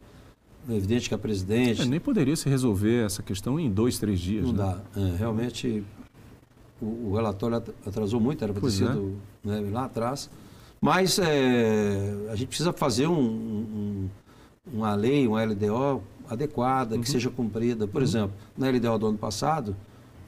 [0.69, 1.83] É evidente que a presidente.
[1.83, 4.47] É, nem poderia se resolver essa questão em dois, três dias.
[4.47, 4.59] Não né?
[4.95, 5.01] dá.
[5.01, 5.85] É, realmente,
[6.83, 8.71] o, o, relatório atrasou muito, era para ter é.
[8.71, 10.29] sido né, lá atrás.
[10.81, 14.09] Mas é, a gente precisa fazer um, um,
[14.72, 17.02] uma lei, uma LDO adequada, uhum.
[17.02, 17.87] que seja cumprida.
[17.87, 18.09] Por uhum.
[18.09, 19.76] exemplo, na LDO do ano passado,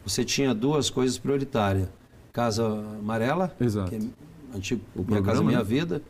[0.04, 1.88] você tinha duas coisas prioritárias
[2.32, 2.66] Casa
[2.98, 3.90] Amarela, Exato.
[3.90, 5.64] que é antigo, o Minha Casa Minha né?
[5.64, 6.02] Vida,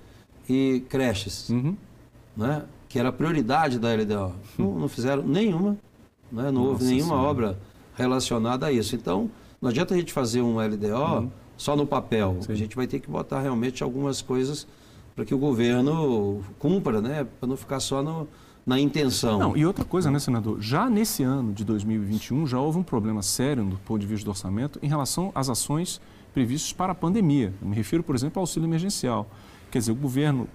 [0.48, 1.76] e creches, uhum.
[2.36, 2.64] né?
[2.88, 4.34] que era a prioridade da LDO.
[4.58, 5.76] Não, não fizeram nenhuma,
[6.30, 6.44] né?
[6.44, 7.28] não Nossa houve nenhuma senhora.
[7.28, 7.58] obra
[7.96, 8.94] relacionada a isso.
[8.94, 11.30] Então, não adianta a gente fazer um LDO uhum.
[11.56, 12.36] só no papel.
[12.40, 12.52] Sim.
[12.52, 14.66] A gente vai ter que botar realmente algumas coisas
[15.14, 17.26] para que o governo cumpra, né?
[17.38, 18.28] para não ficar só no,
[18.66, 19.38] na intenção.
[19.38, 20.60] Não, e outra coisa, né, senador?
[20.60, 24.30] Já nesse ano de 2021 já houve um problema sério do ponto de vista do
[24.30, 26.00] orçamento em relação às ações
[26.32, 27.52] previstas para a pandemia.
[27.60, 29.28] Eu me refiro, por exemplo, ao auxílio emergencial.
[29.70, 30.48] Quer dizer, o governo,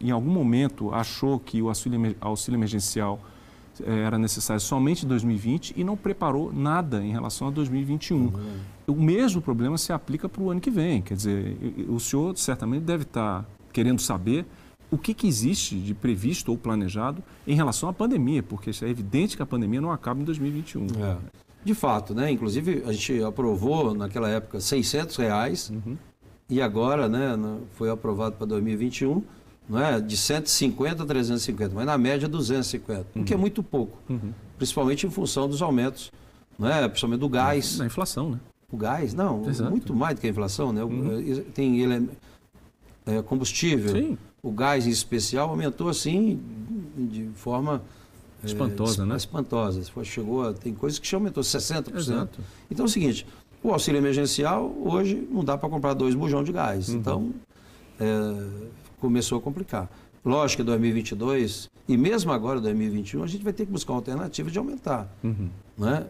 [0.00, 2.00] em algum momento, achou que o auxílio,
[2.56, 3.20] emergencial
[3.80, 8.16] eh, era necessário somente em 2020 e não preparou nada em relação a 2021.
[8.16, 8.32] Uhum.
[8.86, 11.02] O mesmo problema se aplica para o ano que vem.
[11.02, 11.56] Quer dizer,
[11.88, 13.44] o senhor certamente deve estar
[13.74, 14.46] querendo saber
[14.90, 19.36] o que, que existe de previsto ou planejado em relação à pandemia, porque é evidente
[19.36, 20.86] que a pandemia não acaba em 2021.
[21.02, 21.16] É.
[21.64, 22.30] De fato, né?
[22.30, 25.96] Inclusive a gente aprovou naquela época 600 reais uhum.
[26.48, 27.36] e agora, né,
[27.72, 29.22] foi aprovado para 2021,
[29.68, 33.22] não é, de 150 a 350, mas na média 250, uhum.
[33.22, 33.40] o que é uhum.
[33.40, 34.32] muito pouco, uhum.
[34.56, 36.12] principalmente em função dos aumentos,
[36.56, 37.78] não é, principalmente do gás.
[37.78, 38.40] Da inflação, né?
[38.70, 39.70] O gás, não, Exato.
[39.70, 40.84] muito mais do que a inflação, né?
[40.84, 41.44] Uhum.
[41.54, 42.10] Tem ele
[43.06, 43.92] é, combustível.
[43.94, 46.38] Sim o gás em especial aumentou assim
[46.94, 47.82] de forma
[48.42, 49.16] é, espantosa, é, né?
[49.16, 49.82] Espantosa.
[50.04, 51.96] Chegou a, tem coisas que aumentou 60%.
[51.96, 52.40] Exato.
[52.70, 53.26] Então é o seguinte,
[53.62, 56.90] o auxílio emergencial hoje não dá para comprar dois bujão de gás.
[56.90, 56.96] Uhum.
[56.96, 57.34] Então
[57.98, 58.04] é,
[59.00, 59.90] começou a complicar.
[60.22, 64.50] Lógico que 2022 e mesmo agora 2021 a gente vai ter que buscar uma alternativa
[64.50, 65.48] de aumentar, uhum.
[65.78, 66.06] né?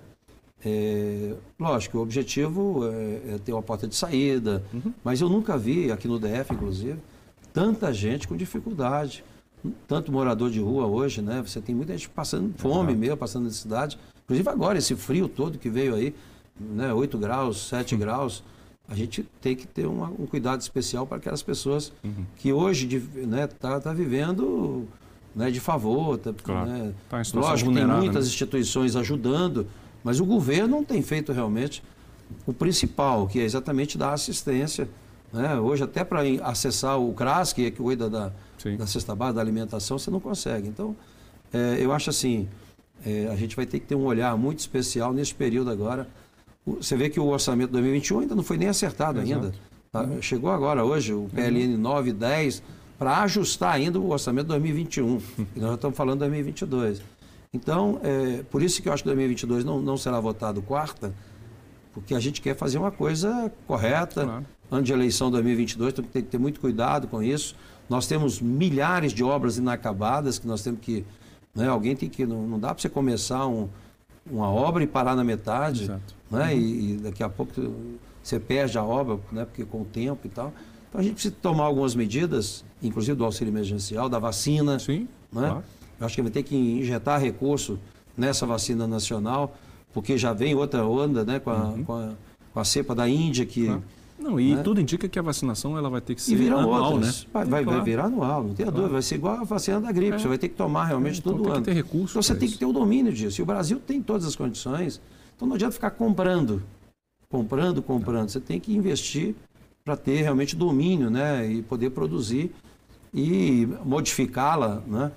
[0.65, 4.93] É, lógico, o objetivo é, é, ter uma porta de saída, uhum.
[5.05, 6.99] mas eu nunca vi aqui no DF, inclusive,
[7.53, 9.23] tanta gente com dificuldade.
[9.89, 11.43] Tanto morador de rua hoje, né?
[11.47, 12.99] Você tem muita gente passando fome Exato.
[12.99, 13.99] mesmo, passando necessidade.
[14.25, 16.15] Inclusive agora, esse frio todo que veio aí,
[16.59, 16.93] né?
[16.93, 18.43] 8 graus, 7 graus.
[18.87, 22.27] A gente tem que ter uma, um cuidado especial para aquelas pessoas uhum.
[22.37, 24.87] que hoje né, tá, tá vivendo
[25.35, 26.19] né, de favor.
[26.19, 26.71] Tá, claro.
[26.71, 26.93] né?
[27.09, 28.31] tá Lógico, tem muitas né?
[28.31, 29.67] instituições ajudando,
[30.05, 31.83] mas o governo não tem feito realmente
[32.47, 34.89] o principal, que é exatamente dar assistência
[35.35, 35.59] né?
[35.59, 38.31] Hoje, até para acessar o CRAS, que é que cuida da,
[38.79, 40.69] da cesta básica, da alimentação, você não consegue.
[40.69, 40.95] Então,
[41.53, 42.49] é, eu acho assim,
[43.05, 46.07] é, a gente vai ter que ter um olhar muito especial nesse período agora.
[46.65, 49.47] Você vê que o orçamento de 2021 ainda não foi nem acertado Exato.
[49.47, 49.55] ainda.
[49.91, 50.03] Tá?
[50.03, 50.23] Uhum.
[50.23, 51.81] Chegou agora, hoje, o PLN uhum.
[51.81, 52.63] 9 10,
[52.97, 55.19] para ajustar ainda o orçamento de 2021.
[55.57, 57.03] e nós já estamos falando de 2022.
[57.55, 61.15] Então, é, por isso que eu acho que 2022 não, não será votado quarta,
[61.95, 66.23] porque a gente quer fazer uma coisa correta, claro ano de eleição 2022, então tem
[66.23, 67.55] que ter muito cuidado com isso.
[67.89, 71.05] Nós temos milhares de obras inacabadas que nós temos que.
[71.55, 72.27] Né, alguém tem que.
[72.27, 73.69] Não, não dá para você começar um,
[74.31, 75.85] uma obra e parar na metade.
[75.85, 76.15] Exato.
[76.31, 76.59] Né, uhum.
[76.59, 77.53] e, e, daqui a pouco
[78.23, 80.53] você perde a obra, né, porque com o tempo e tal.
[80.89, 84.79] Então a gente precisa tomar algumas medidas, inclusive do auxílio emergencial, da vacina.
[84.79, 85.09] Sim.
[85.33, 85.49] Né?
[85.49, 85.65] Claro.
[85.99, 87.79] Eu acho que vai ter que injetar recurso
[88.17, 89.57] nessa vacina nacional,
[89.93, 91.85] porque já vem outra onda né, com, a, uhum.
[91.85, 92.13] com, a,
[92.53, 93.67] com a cepa da Índia que.
[93.67, 93.83] Claro
[94.19, 94.63] não, e né?
[94.63, 97.25] tudo indica que a vacinação ela vai ter que ser anual, outras.
[97.25, 97.31] né?
[97.33, 97.79] Vai, vai, claro.
[97.79, 98.77] vai, virar anual, não tem claro.
[98.77, 98.93] dúvida.
[98.93, 100.19] Vai ser igual a vacina da gripe, é.
[100.19, 101.61] você vai ter que tomar realmente é, então todo tem ano.
[101.63, 103.41] Que ter então você tem que ter o domínio disso.
[103.41, 105.01] E o Brasil tem todas as condições.
[105.35, 106.63] Então não adianta ficar comprando,
[107.29, 108.29] comprando, comprando.
[108.29, 109.35] Você tem que investir
[109.85, 111.47] para ter realmente domínio, né?
[111.47, 112.53] E poder produzir
[113.13, 115.11] e modificá-la, né?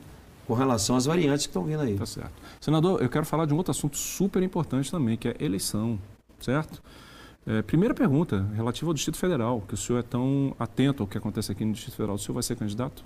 [0.48, 1.96] Com relação às variantes que estão vindo aí.
[1.96, 2.32] Tá certo.
[2.60, 6.00] Senador, eu quero falar de um outro assunto super importante também, que é eleição,
[6.40, 6.82] certo?
[7.46, 11.18] É, primeira pergunta, relativa ao Distrito Federal, que o senhor é tão atento ao que
[11.18, 12.16] acontece aqui no Distrito Federal.
[12.16, 13.04] O senhor vai ser candidato?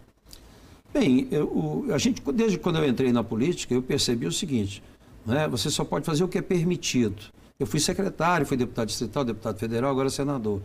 [0.93, 4.84] Bem, eu, a gente, desde quando eu entrei na política, eu percebi o seguinte:
[5.25, 7.21] né, você só pode fazer o que é permitido.
[7.60, 10.62] Eu fui secretário, fui deputado distrital, deputado federal, agora senador.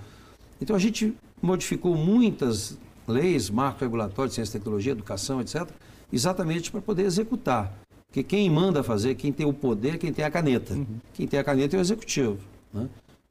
[0.60, 5.68] Então a gente modificou muitas leis, marco regulatório, ciência, tecnologia, educação, etc.,
[6.12, 7.72] exatamente para poder executar.
[8.06, 10.74] Porque quem manda fazer, quem tem o poder, quem tem a caneta.
[10.74, 10.86] Uhum.
[11.12, 12.38] Quem tem a caneta é o executivo.
[12.72, 12.88] Né?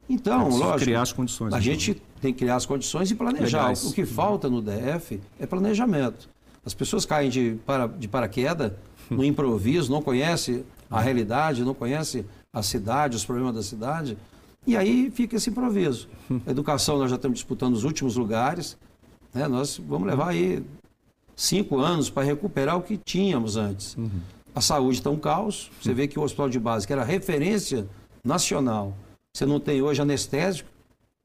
[0.07, 0.79] Então, é lógico.
[0.79, 1.53] criar as condições.
[1.53, 1.61] A então.
[1.61, 3.61] gente tem que criar as condições e planejar.
[3.63, 3.85] Legais.
[3.85, 6.29] O que falta no DF é planejamento.
[6.63, 8.73] As pessoas caem de, para, de paraquedas,
[9.09, 14.17] no improviso, não conhecem a realidade, não conhecem a cidade, os problemas da cidade.
[14.67, 16.07] E aí fica esse improviso.
[16.45, 18.77] A educação, nós já estamos disputando os últimos lugares.
[19.33, 19.47] Né?
[19.47, 20.63] Nós vamos levar aí
[21.35, 23.95] cinco anos para recuperar o que tínhamos antes.
[23.95, 24.09] Uhum.
[24.53, 25.69] A saúde está um caos.
[25.81, 27.87] Você vê que o hospital de base, que era referência
[28.23, 28.93] nacional,
[29.33, 30.69] você não tem hoje anestésico,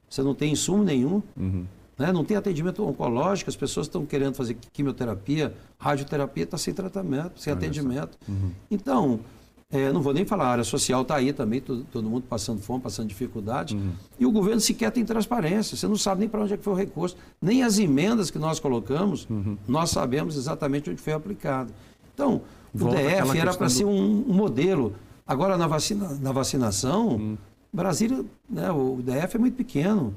[0.08, 1.64] você não tem insumo nenhum, uhum.
[1.96, 2.10] né?
[2.10, 7.52] não tem atendimento oncológico, as pessoas estão querendo fazer quimioterapia, radioterapia, está sem tratamento, sem
[7.52, 8.18] atendimento.
[8.28, 8.50] Uhum.
[8.68, 9.20] Então,
[9.72, 12.60] é, não vou nem falar, a área social está aí também, todo, todo, mundo passando
[12.60, 13.76] fome, passando dificuldade.
[13.76, 13.92] Uhum.
[14.18, 15.76] E o governo sequer tem transparência.
[15.76, 17.16] Você não sabe nem para onde é que foi o recurso.
[17.40, 19.56] Nem as emendas que nós colocamos, uhum.
[19.68, 21.72] nós sabemos exatamente onde foi aplicado.
[22.12, 22.42] Então,
[22.74, 23.72] Volta o DF era para do...
[23.72, 24.92] ser um, um, modelo.
[25.24, 27.38] Agora, na, vacina, na vacinação, uhum.
[27.72, 30.12] Brasília, né, o DF é muito pequeno.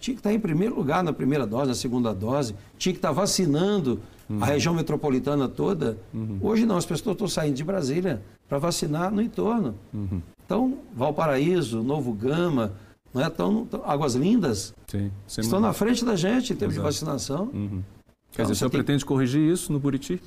[0.00, 2.56] Tinha que estar em primeiro lugar na primeira dose, na segunda dose.
[2.76, 4.42] Tinha que estar vacinando uhum.
[4.42, 5.98] a região metropolitana toda.
[6.12, 6.38] Uhum.
[6.40, 9.74] Hoje não, as pessoas estão saindo de Brasília para vacinar no entorno.
[9.92, 10.20] Uhum.
[10.44, 12.72] Então, Valparaíso, Novo Gama,
[13.12, 16.88] não é tão, tão Águas Lindas Sim, estão na frente da gente em termos Exato.
[16.88, 17.50] de vacinação.
[17.52, 17.82] Uhum.
[18.30, 20.20] Quer então, dizer, o senhor pretende corrigir isso no Buriti?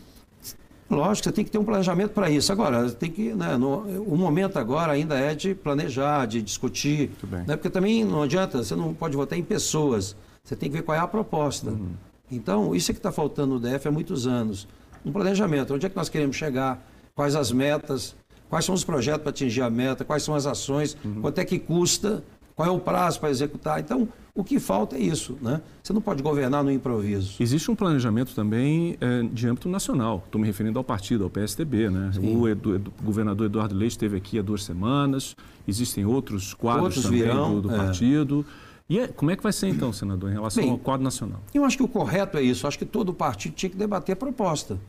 [0.90, 2.52] Lógico, você tem que ter um planejamento para isso.
[2.52, 7.12] Agora, tem que, né, no, o momento agora ainda é de planejar, de discutir.
[7.46, 10.16] Né, porque também não adianta, você não pode votar em pessoas.
[10.44, 11.70] Você tem que ver qual é a proposta.
[11.70, 11.92] Uhum.
[12.32, 14.68] Então, isso é que está faltando no DF há muitos anos.
[15.06, 15.74] Um planejamento.
[15.74, 16.86] Onde é que nós queremos chegar?
[17.16, 18.16] Quais as metas?
[18.50, 20.04] Quais são os projetos para atingir a meta?
[20.04, 20.98] Quais são as ações?
[21.04, 21.22] Uhum.
[21.22, 22.24] Quanto é que custa?
[22.56, 23.80] Qual é o prazo para executar?
[23.80, 25.62] Então, o que falta é isso, né?
[25.82, 27.36] Você não pode governar no improviso.
[27.40, 30.24] Existe um planejamento também é, de âmbito nacional.
[30.26, 32.12] Estou me referindo ao partido, ao PSDB, né?
[32.22, 35.36] O, Edu, Edu, governador Eduardo Leite esteve aqui há duas semanas.
[35.68, 37.78] Existem outros quadros outros também virão, do, do é.
[37.78, 38.46] partido.
[38.90, 41.40] E é, como é que vai ser então, senador, em relação Bem, ao quadro nacional?
[41.54, 42.66] Eu acho que o correto é isso.
[42.66, 44.80] Eu acho que todo partido tinha que debater a proposta.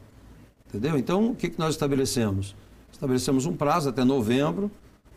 [0.69, 0.97] Entendeu?
[0.97, 2.57] Então, o que, que nós estabelecemos?
[2.91, 4.71] Estabelecemos um prazo até novembro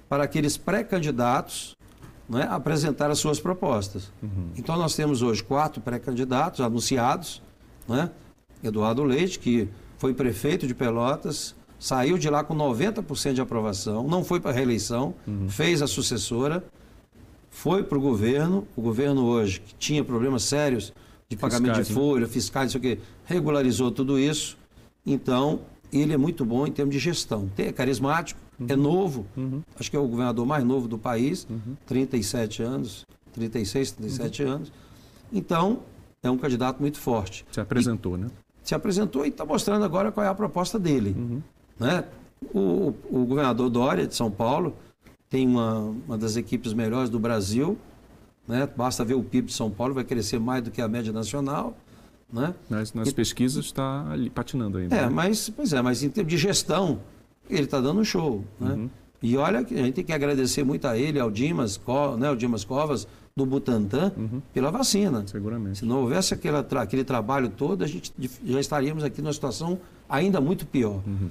[0.09, 1.77] para aqueles pré-candidatos
[2.27, 4.11] né, apresentar as suas propostas.
[4.21, 4.49] Uhum.
[4.57, 7.41] Então, nós temos hoje quatro pré-candidatos anunciados.
[7.87, 8.11] Né?
[8.61, 14.23] Eduardo Leite, que foi prefeito de Pelotas, saiu de lá com 90% de aprovação, não
[14.23, 15.47] foi para a reeleição, uhum.
[15.49, 16.63] fez a sucessora,
[17.63, 20.91] foi para o governo, o governo hoje, que tinha problemas sérios
[21.29, 21.99] de pagamento fiscais, de né?
[22.01, 24.57] folha, fiscais, isso aqui, regularizou tudo isso.
[25.05, 27.49] Então, ele é muito bom em termos de gestão.
[27.57, 28.65] É carismático, uhum.
[28.67, 29.61] é novo, uhum.
[29.79, 31.77] acho que é o governador mais novo do país, uhum.
[31.85, 34.51] 37 anos, 36, 37 uhum.
[34.51, 34.71] anos.
[35.31, 35.83] Então,
[36.21, 37.45] é um candidato muito forte.
[37.49, 38.27] Se apresentou, e, né?
[38.61, 41.15] Se apresentou e está mostrando agora qual é a proposta dele.
[41.17, 41.41] Uhum.
[41.79, 42.03] Né?
[42.53, 44.75] O, o, governador Dória, de São Paulo,
[45.33, 47.75] tem uma, uma das equipes melhores do Brasil.
[48.47, 48.69] Né?
[48.77, 51.75] Basta ver o PIB de São Paulo, vai crescer mais do que a média nacional.
[52.31, 52.53] Né?
[52.69, 54.95] Nas, nas e, pesquisas está ali patinando ainda.
[54.95, 55.09] É, né?
[55.09, 56.99] mas, pois é, mas em termos de gestão,
[57.49, 58.45] ele está dando um show.
[58.59, 58.73] Né?
[58.73, 58.89] Uhum.
[59.23, 61.81] E olha, que a gente tem que agradecer muito a ele, ao Dimas,
[62.19, 64.39] né, ao Dimas Covas, do Butantan, uhum.
[64.53, 65.25] pela vacina.
[65.25, 65.79] Seguramente.
[65.79, 68.13] Se não houvesse aquele, aquele trabalho todo, a gente
[68.45, 71.01] já estaríamos aqui numa situação ainda muito pior.
[71.07, 71.29] Uhum.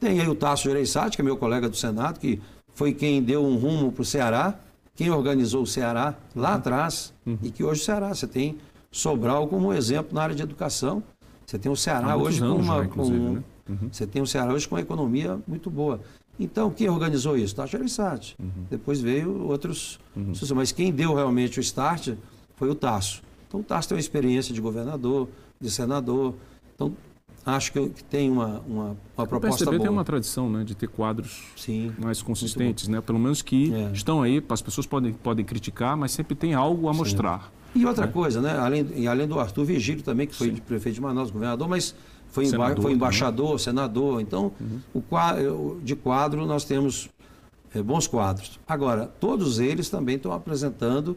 [0.00, 2.40] Tem aí o Tasso Gereissati, que é meu colega do Senado, que
[2.74, 4.58] foi quem deu um rumo para o Ceará,
[4.94, 6.56] quem organizou o Ceará lá uhum.
[6.56, 7.38] atrás, uhum.
[7.42, 8.56] e que hoje o Ceará, você tem
[8.94, 11.02] Sobral como exemplo na área de educação.
[11.44, 12.84] Você tem o Ceará hoje com uma.
[12.84, 13.42] Já, com, né?
[13.68, 13.88] uhum.
[13.90, 16.00] Você tem o Ceará hoje com uma economia muito boa.
[16.38, 17.56] Então, quem organizou isso?
[17.56, 18.36] Taxa Arissati.
[18.38, 18.66] Uhum.
[18.70, 19.98] Depois veio outros.
[20.14, 20.32] Uhum.
[20.54, 22.10] Mas quem deu realmente o start
[22.54, 23.20] foi o Tasso.
[23.48, 25.28] Então, o Tasso tem uma experiência de governador,
[25.60, 26.34] de senador.
[26.74, 26.92] Então,
[27.44, 29.46] acho que, tem uma, uma, uma proposta boa.
[29.46, 33.00] O PSDB tem uma tradição né, de ter quadros Sim, mais consistentes, né?
[33.00, 33.90] pelo menos que é.
[33.92, 36.98] estão aí, as pessoas podem, podem criticar, mas sempre tem algo a Sim.
[36.98, 37.52] mostrar.
[37.74, 38.08] E outra é.
[38.08, 38.56] coisa, né?
[38.56, 40.56] Além, e além do Arthur Vigílio também, que foi Sim.
[40.56, 41.94] prefeito de Manaus, governador, mas
[42.28, 43.58] foi, senador, foi embaixador, também.
[43.58, 44.20] senador.
[44.20, 44.80] Então, uhum.
[44.94, 47.10] o quadro, de quadro nós temos
[47.74, 48.60] é, bons quadros.
[48.66, 51.16] Agora, todos eles também estão apresentando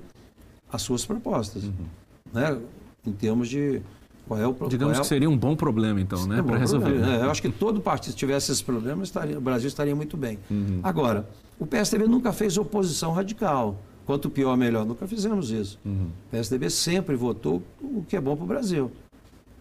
[0.71, 1.85] as suas propostas, uhum.
[2.33, 2.59] né?
[3.05, 3.81] Em termos de
[4.27, 4.69] qual é o problema.
[4.69, 6.39] Digamos é que seria um bom problema, então, né?
[6.39, 6.91] É Para resolver.
[6.91, 7.21] Né?
[7.21, 10.37] É, eu acho que todo partido tivesse esses problemas, estaria, o Brasil estaria muito bem.
[10.49, 10.79] Uhum.
[10.83, 11.27] Agora,
[11.59, 13.77] o PSDB nunca fez oposição radical.
[14.05, 14.85] Quanto pior, melhor.
[14.85, 15.79] Nunca fizemos isso.
[15.85, 16.09] Uhum.
[16.27, 18.91] O PSDB sempre votou o que é bom para o Brasil.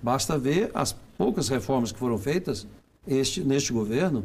[0.03, 2.67] Basta ver as, poucas reformas que foram feitas
[3.07, 4.25] este, neste governo,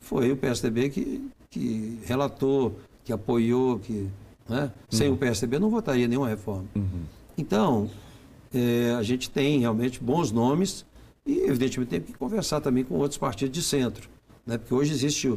[0.00, 4.08] foi o PSDB que, que relatou, que apoiou, que
[4.48, 4.70] né?
[4.90, 6.64] sem o PSDB não votaria nenhuma reforma.
[7.36, 7.90] Então,
[8.54, 10.84] é, a gente tem realmente bons nomes
[11.26, 14.08] e, evidentemente, tem que conversar também com outros partidos de centro.
[14.46, 14.58] Né?
[14.58, 15.32] Porque hoje existe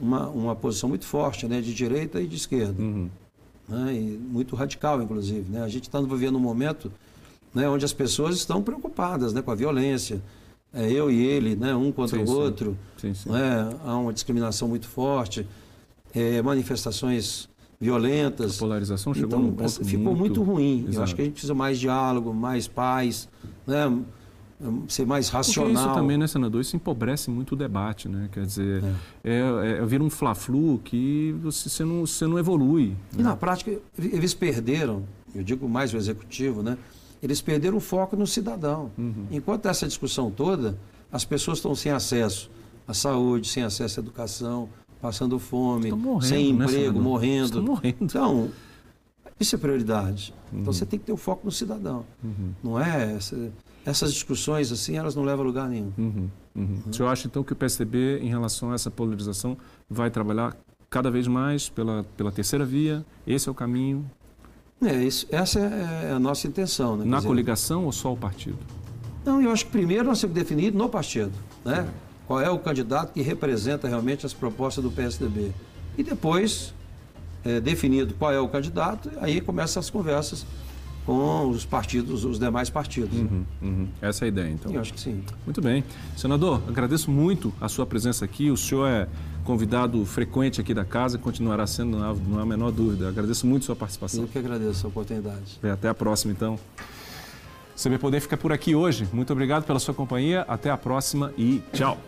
[0.00, 1.60] uma, uma posição muito forte né?
[1.60, 2.80] de direita e de esquerda.
[2.80, 3.08] Uhum.
[3.68, 3.94] Né?
[3.94, 5.50] E muito radical, inclusive.
[5.50, 5.62] Né?
[5.62, 6.90] A gente está vivendo um momento
[7.52, 7.68] né?
[7.68, 9.42] onde as pessoas estão preocupadas né?
[9.42, 10.22] com a violência.
[10.72, 11.74] É, eu e ele, né?
[11.74, 12.76] um contra Sim, o outro.
[12.96, 13.30] Sim, sim.
[13.30, 13.76] Né?
[13.84, 15.46] Há uma discriminação muito forte,
[16.14, 17.48] é, manifestações
[17.84, 18.56] violentas.
[18.56, 20.82] A polarização chegou Então, num ponto ficou muito, ruim.
[20.84, 21.02] Eu Exato.
[21.04, 23.28] acho que a gente precisa mais diálogo, mais paz,
[23.66, 23.92] né?
[24.88, 25.72] ser mais Porque racional.
[25.72, 26.60] isso também, né, senador?
[26.60, 28.28] Isso empobrece muito o debate, né?
[28.32, 28.82] Quer dizer,
[29.22, 29.78] é.
[29.80, 32.96] É, vira um fla-flu que você, você, não, você não evolui.
[33.18, 35.02] E na prática, eles perderam,
[35.34, 36.78] eu digo mais o executivo, né?
[37.22, 38.90] Eles perderam o foco no cidadão.
[38.96, 39.26] Uhum.
[39.30, 40.78] Enquanto essa discussão toda,
[41.12, 42.50] as pessoas estão sem acesso
[42.86, 44.68] à saúde, sem acesso à educação,
[45.04, 47.02] passando fome, morrendo, sem né, emprego, senador?
[47.02, 47.44] morrendo.
[47.44, 47.96] Estão morrendo.
[48.00, 48.48] Então,
[49.38, 50.32] isso é prioridade.
[50.50, 50.60] Uhum.
[50.60, 52.06] Então você tem que ter o foco no cidadão.
[52.62, 53.52] Não é essa-
[53.84, 55.92] essas discussões assim, elas não levam a lugar nenhum.
[55.98, 56.78] Uhum, uhum.
[56.88, 59.58] O senhor acha, então, que o PSDB, em relação a essa polarização,
[59.90, 60.56] vai trabalhar
[60.88, 63.04] cada vez mais pela, pela terceira via?
[63.26, 64.10] Esse é o caminho?
[64.82, 66.96] É, isso, essa é a nossa intenção.
[66.96, 67.04] Né?
[67.04, 68.56] Na dizer, coligação ou só o partido?
[69.22, 71.86] Não, eu acho que primeiro nós temos que definir no partido, né?
[72.26, 75.52] Qual é o candidato que representa realmente as propostas do PSDB.
[75.96, 76.74] E depois,
[77.44, 80.46] é, definido qual é o candidato, aí começam as conversas
[81.04, 83.18] com os partidos, os demais partidos.
[83.18, 83.88] Uhum, uhum.
[84.00, 84.72] Essa é a ideia, então.
[84.72, 85.22] Eu acho que sim.
[85.44, 85.84] Muito bem.
[86.16, 88.50] Senador, agradeço muito a sua presença aqui.
[88.50, 89.06] O senhor é
[89.44, 93.08] convidado frequente aqui da casa, continuará sendo, não há, a menor dúvida.
[93.08, 94.22] Agradeço muito a sua participação.
[94.22, 95.58] Eu que agradeço a oportunidade.
[95.62, 96.58] Bem, Até a próxima, então.
[97.76, 99.06] CB Poder fica por aqui hoje.
[99.12, 100.42] Muito obrigado pela sua companhia.
[100.42, 101.98] Até a próxima e tchau.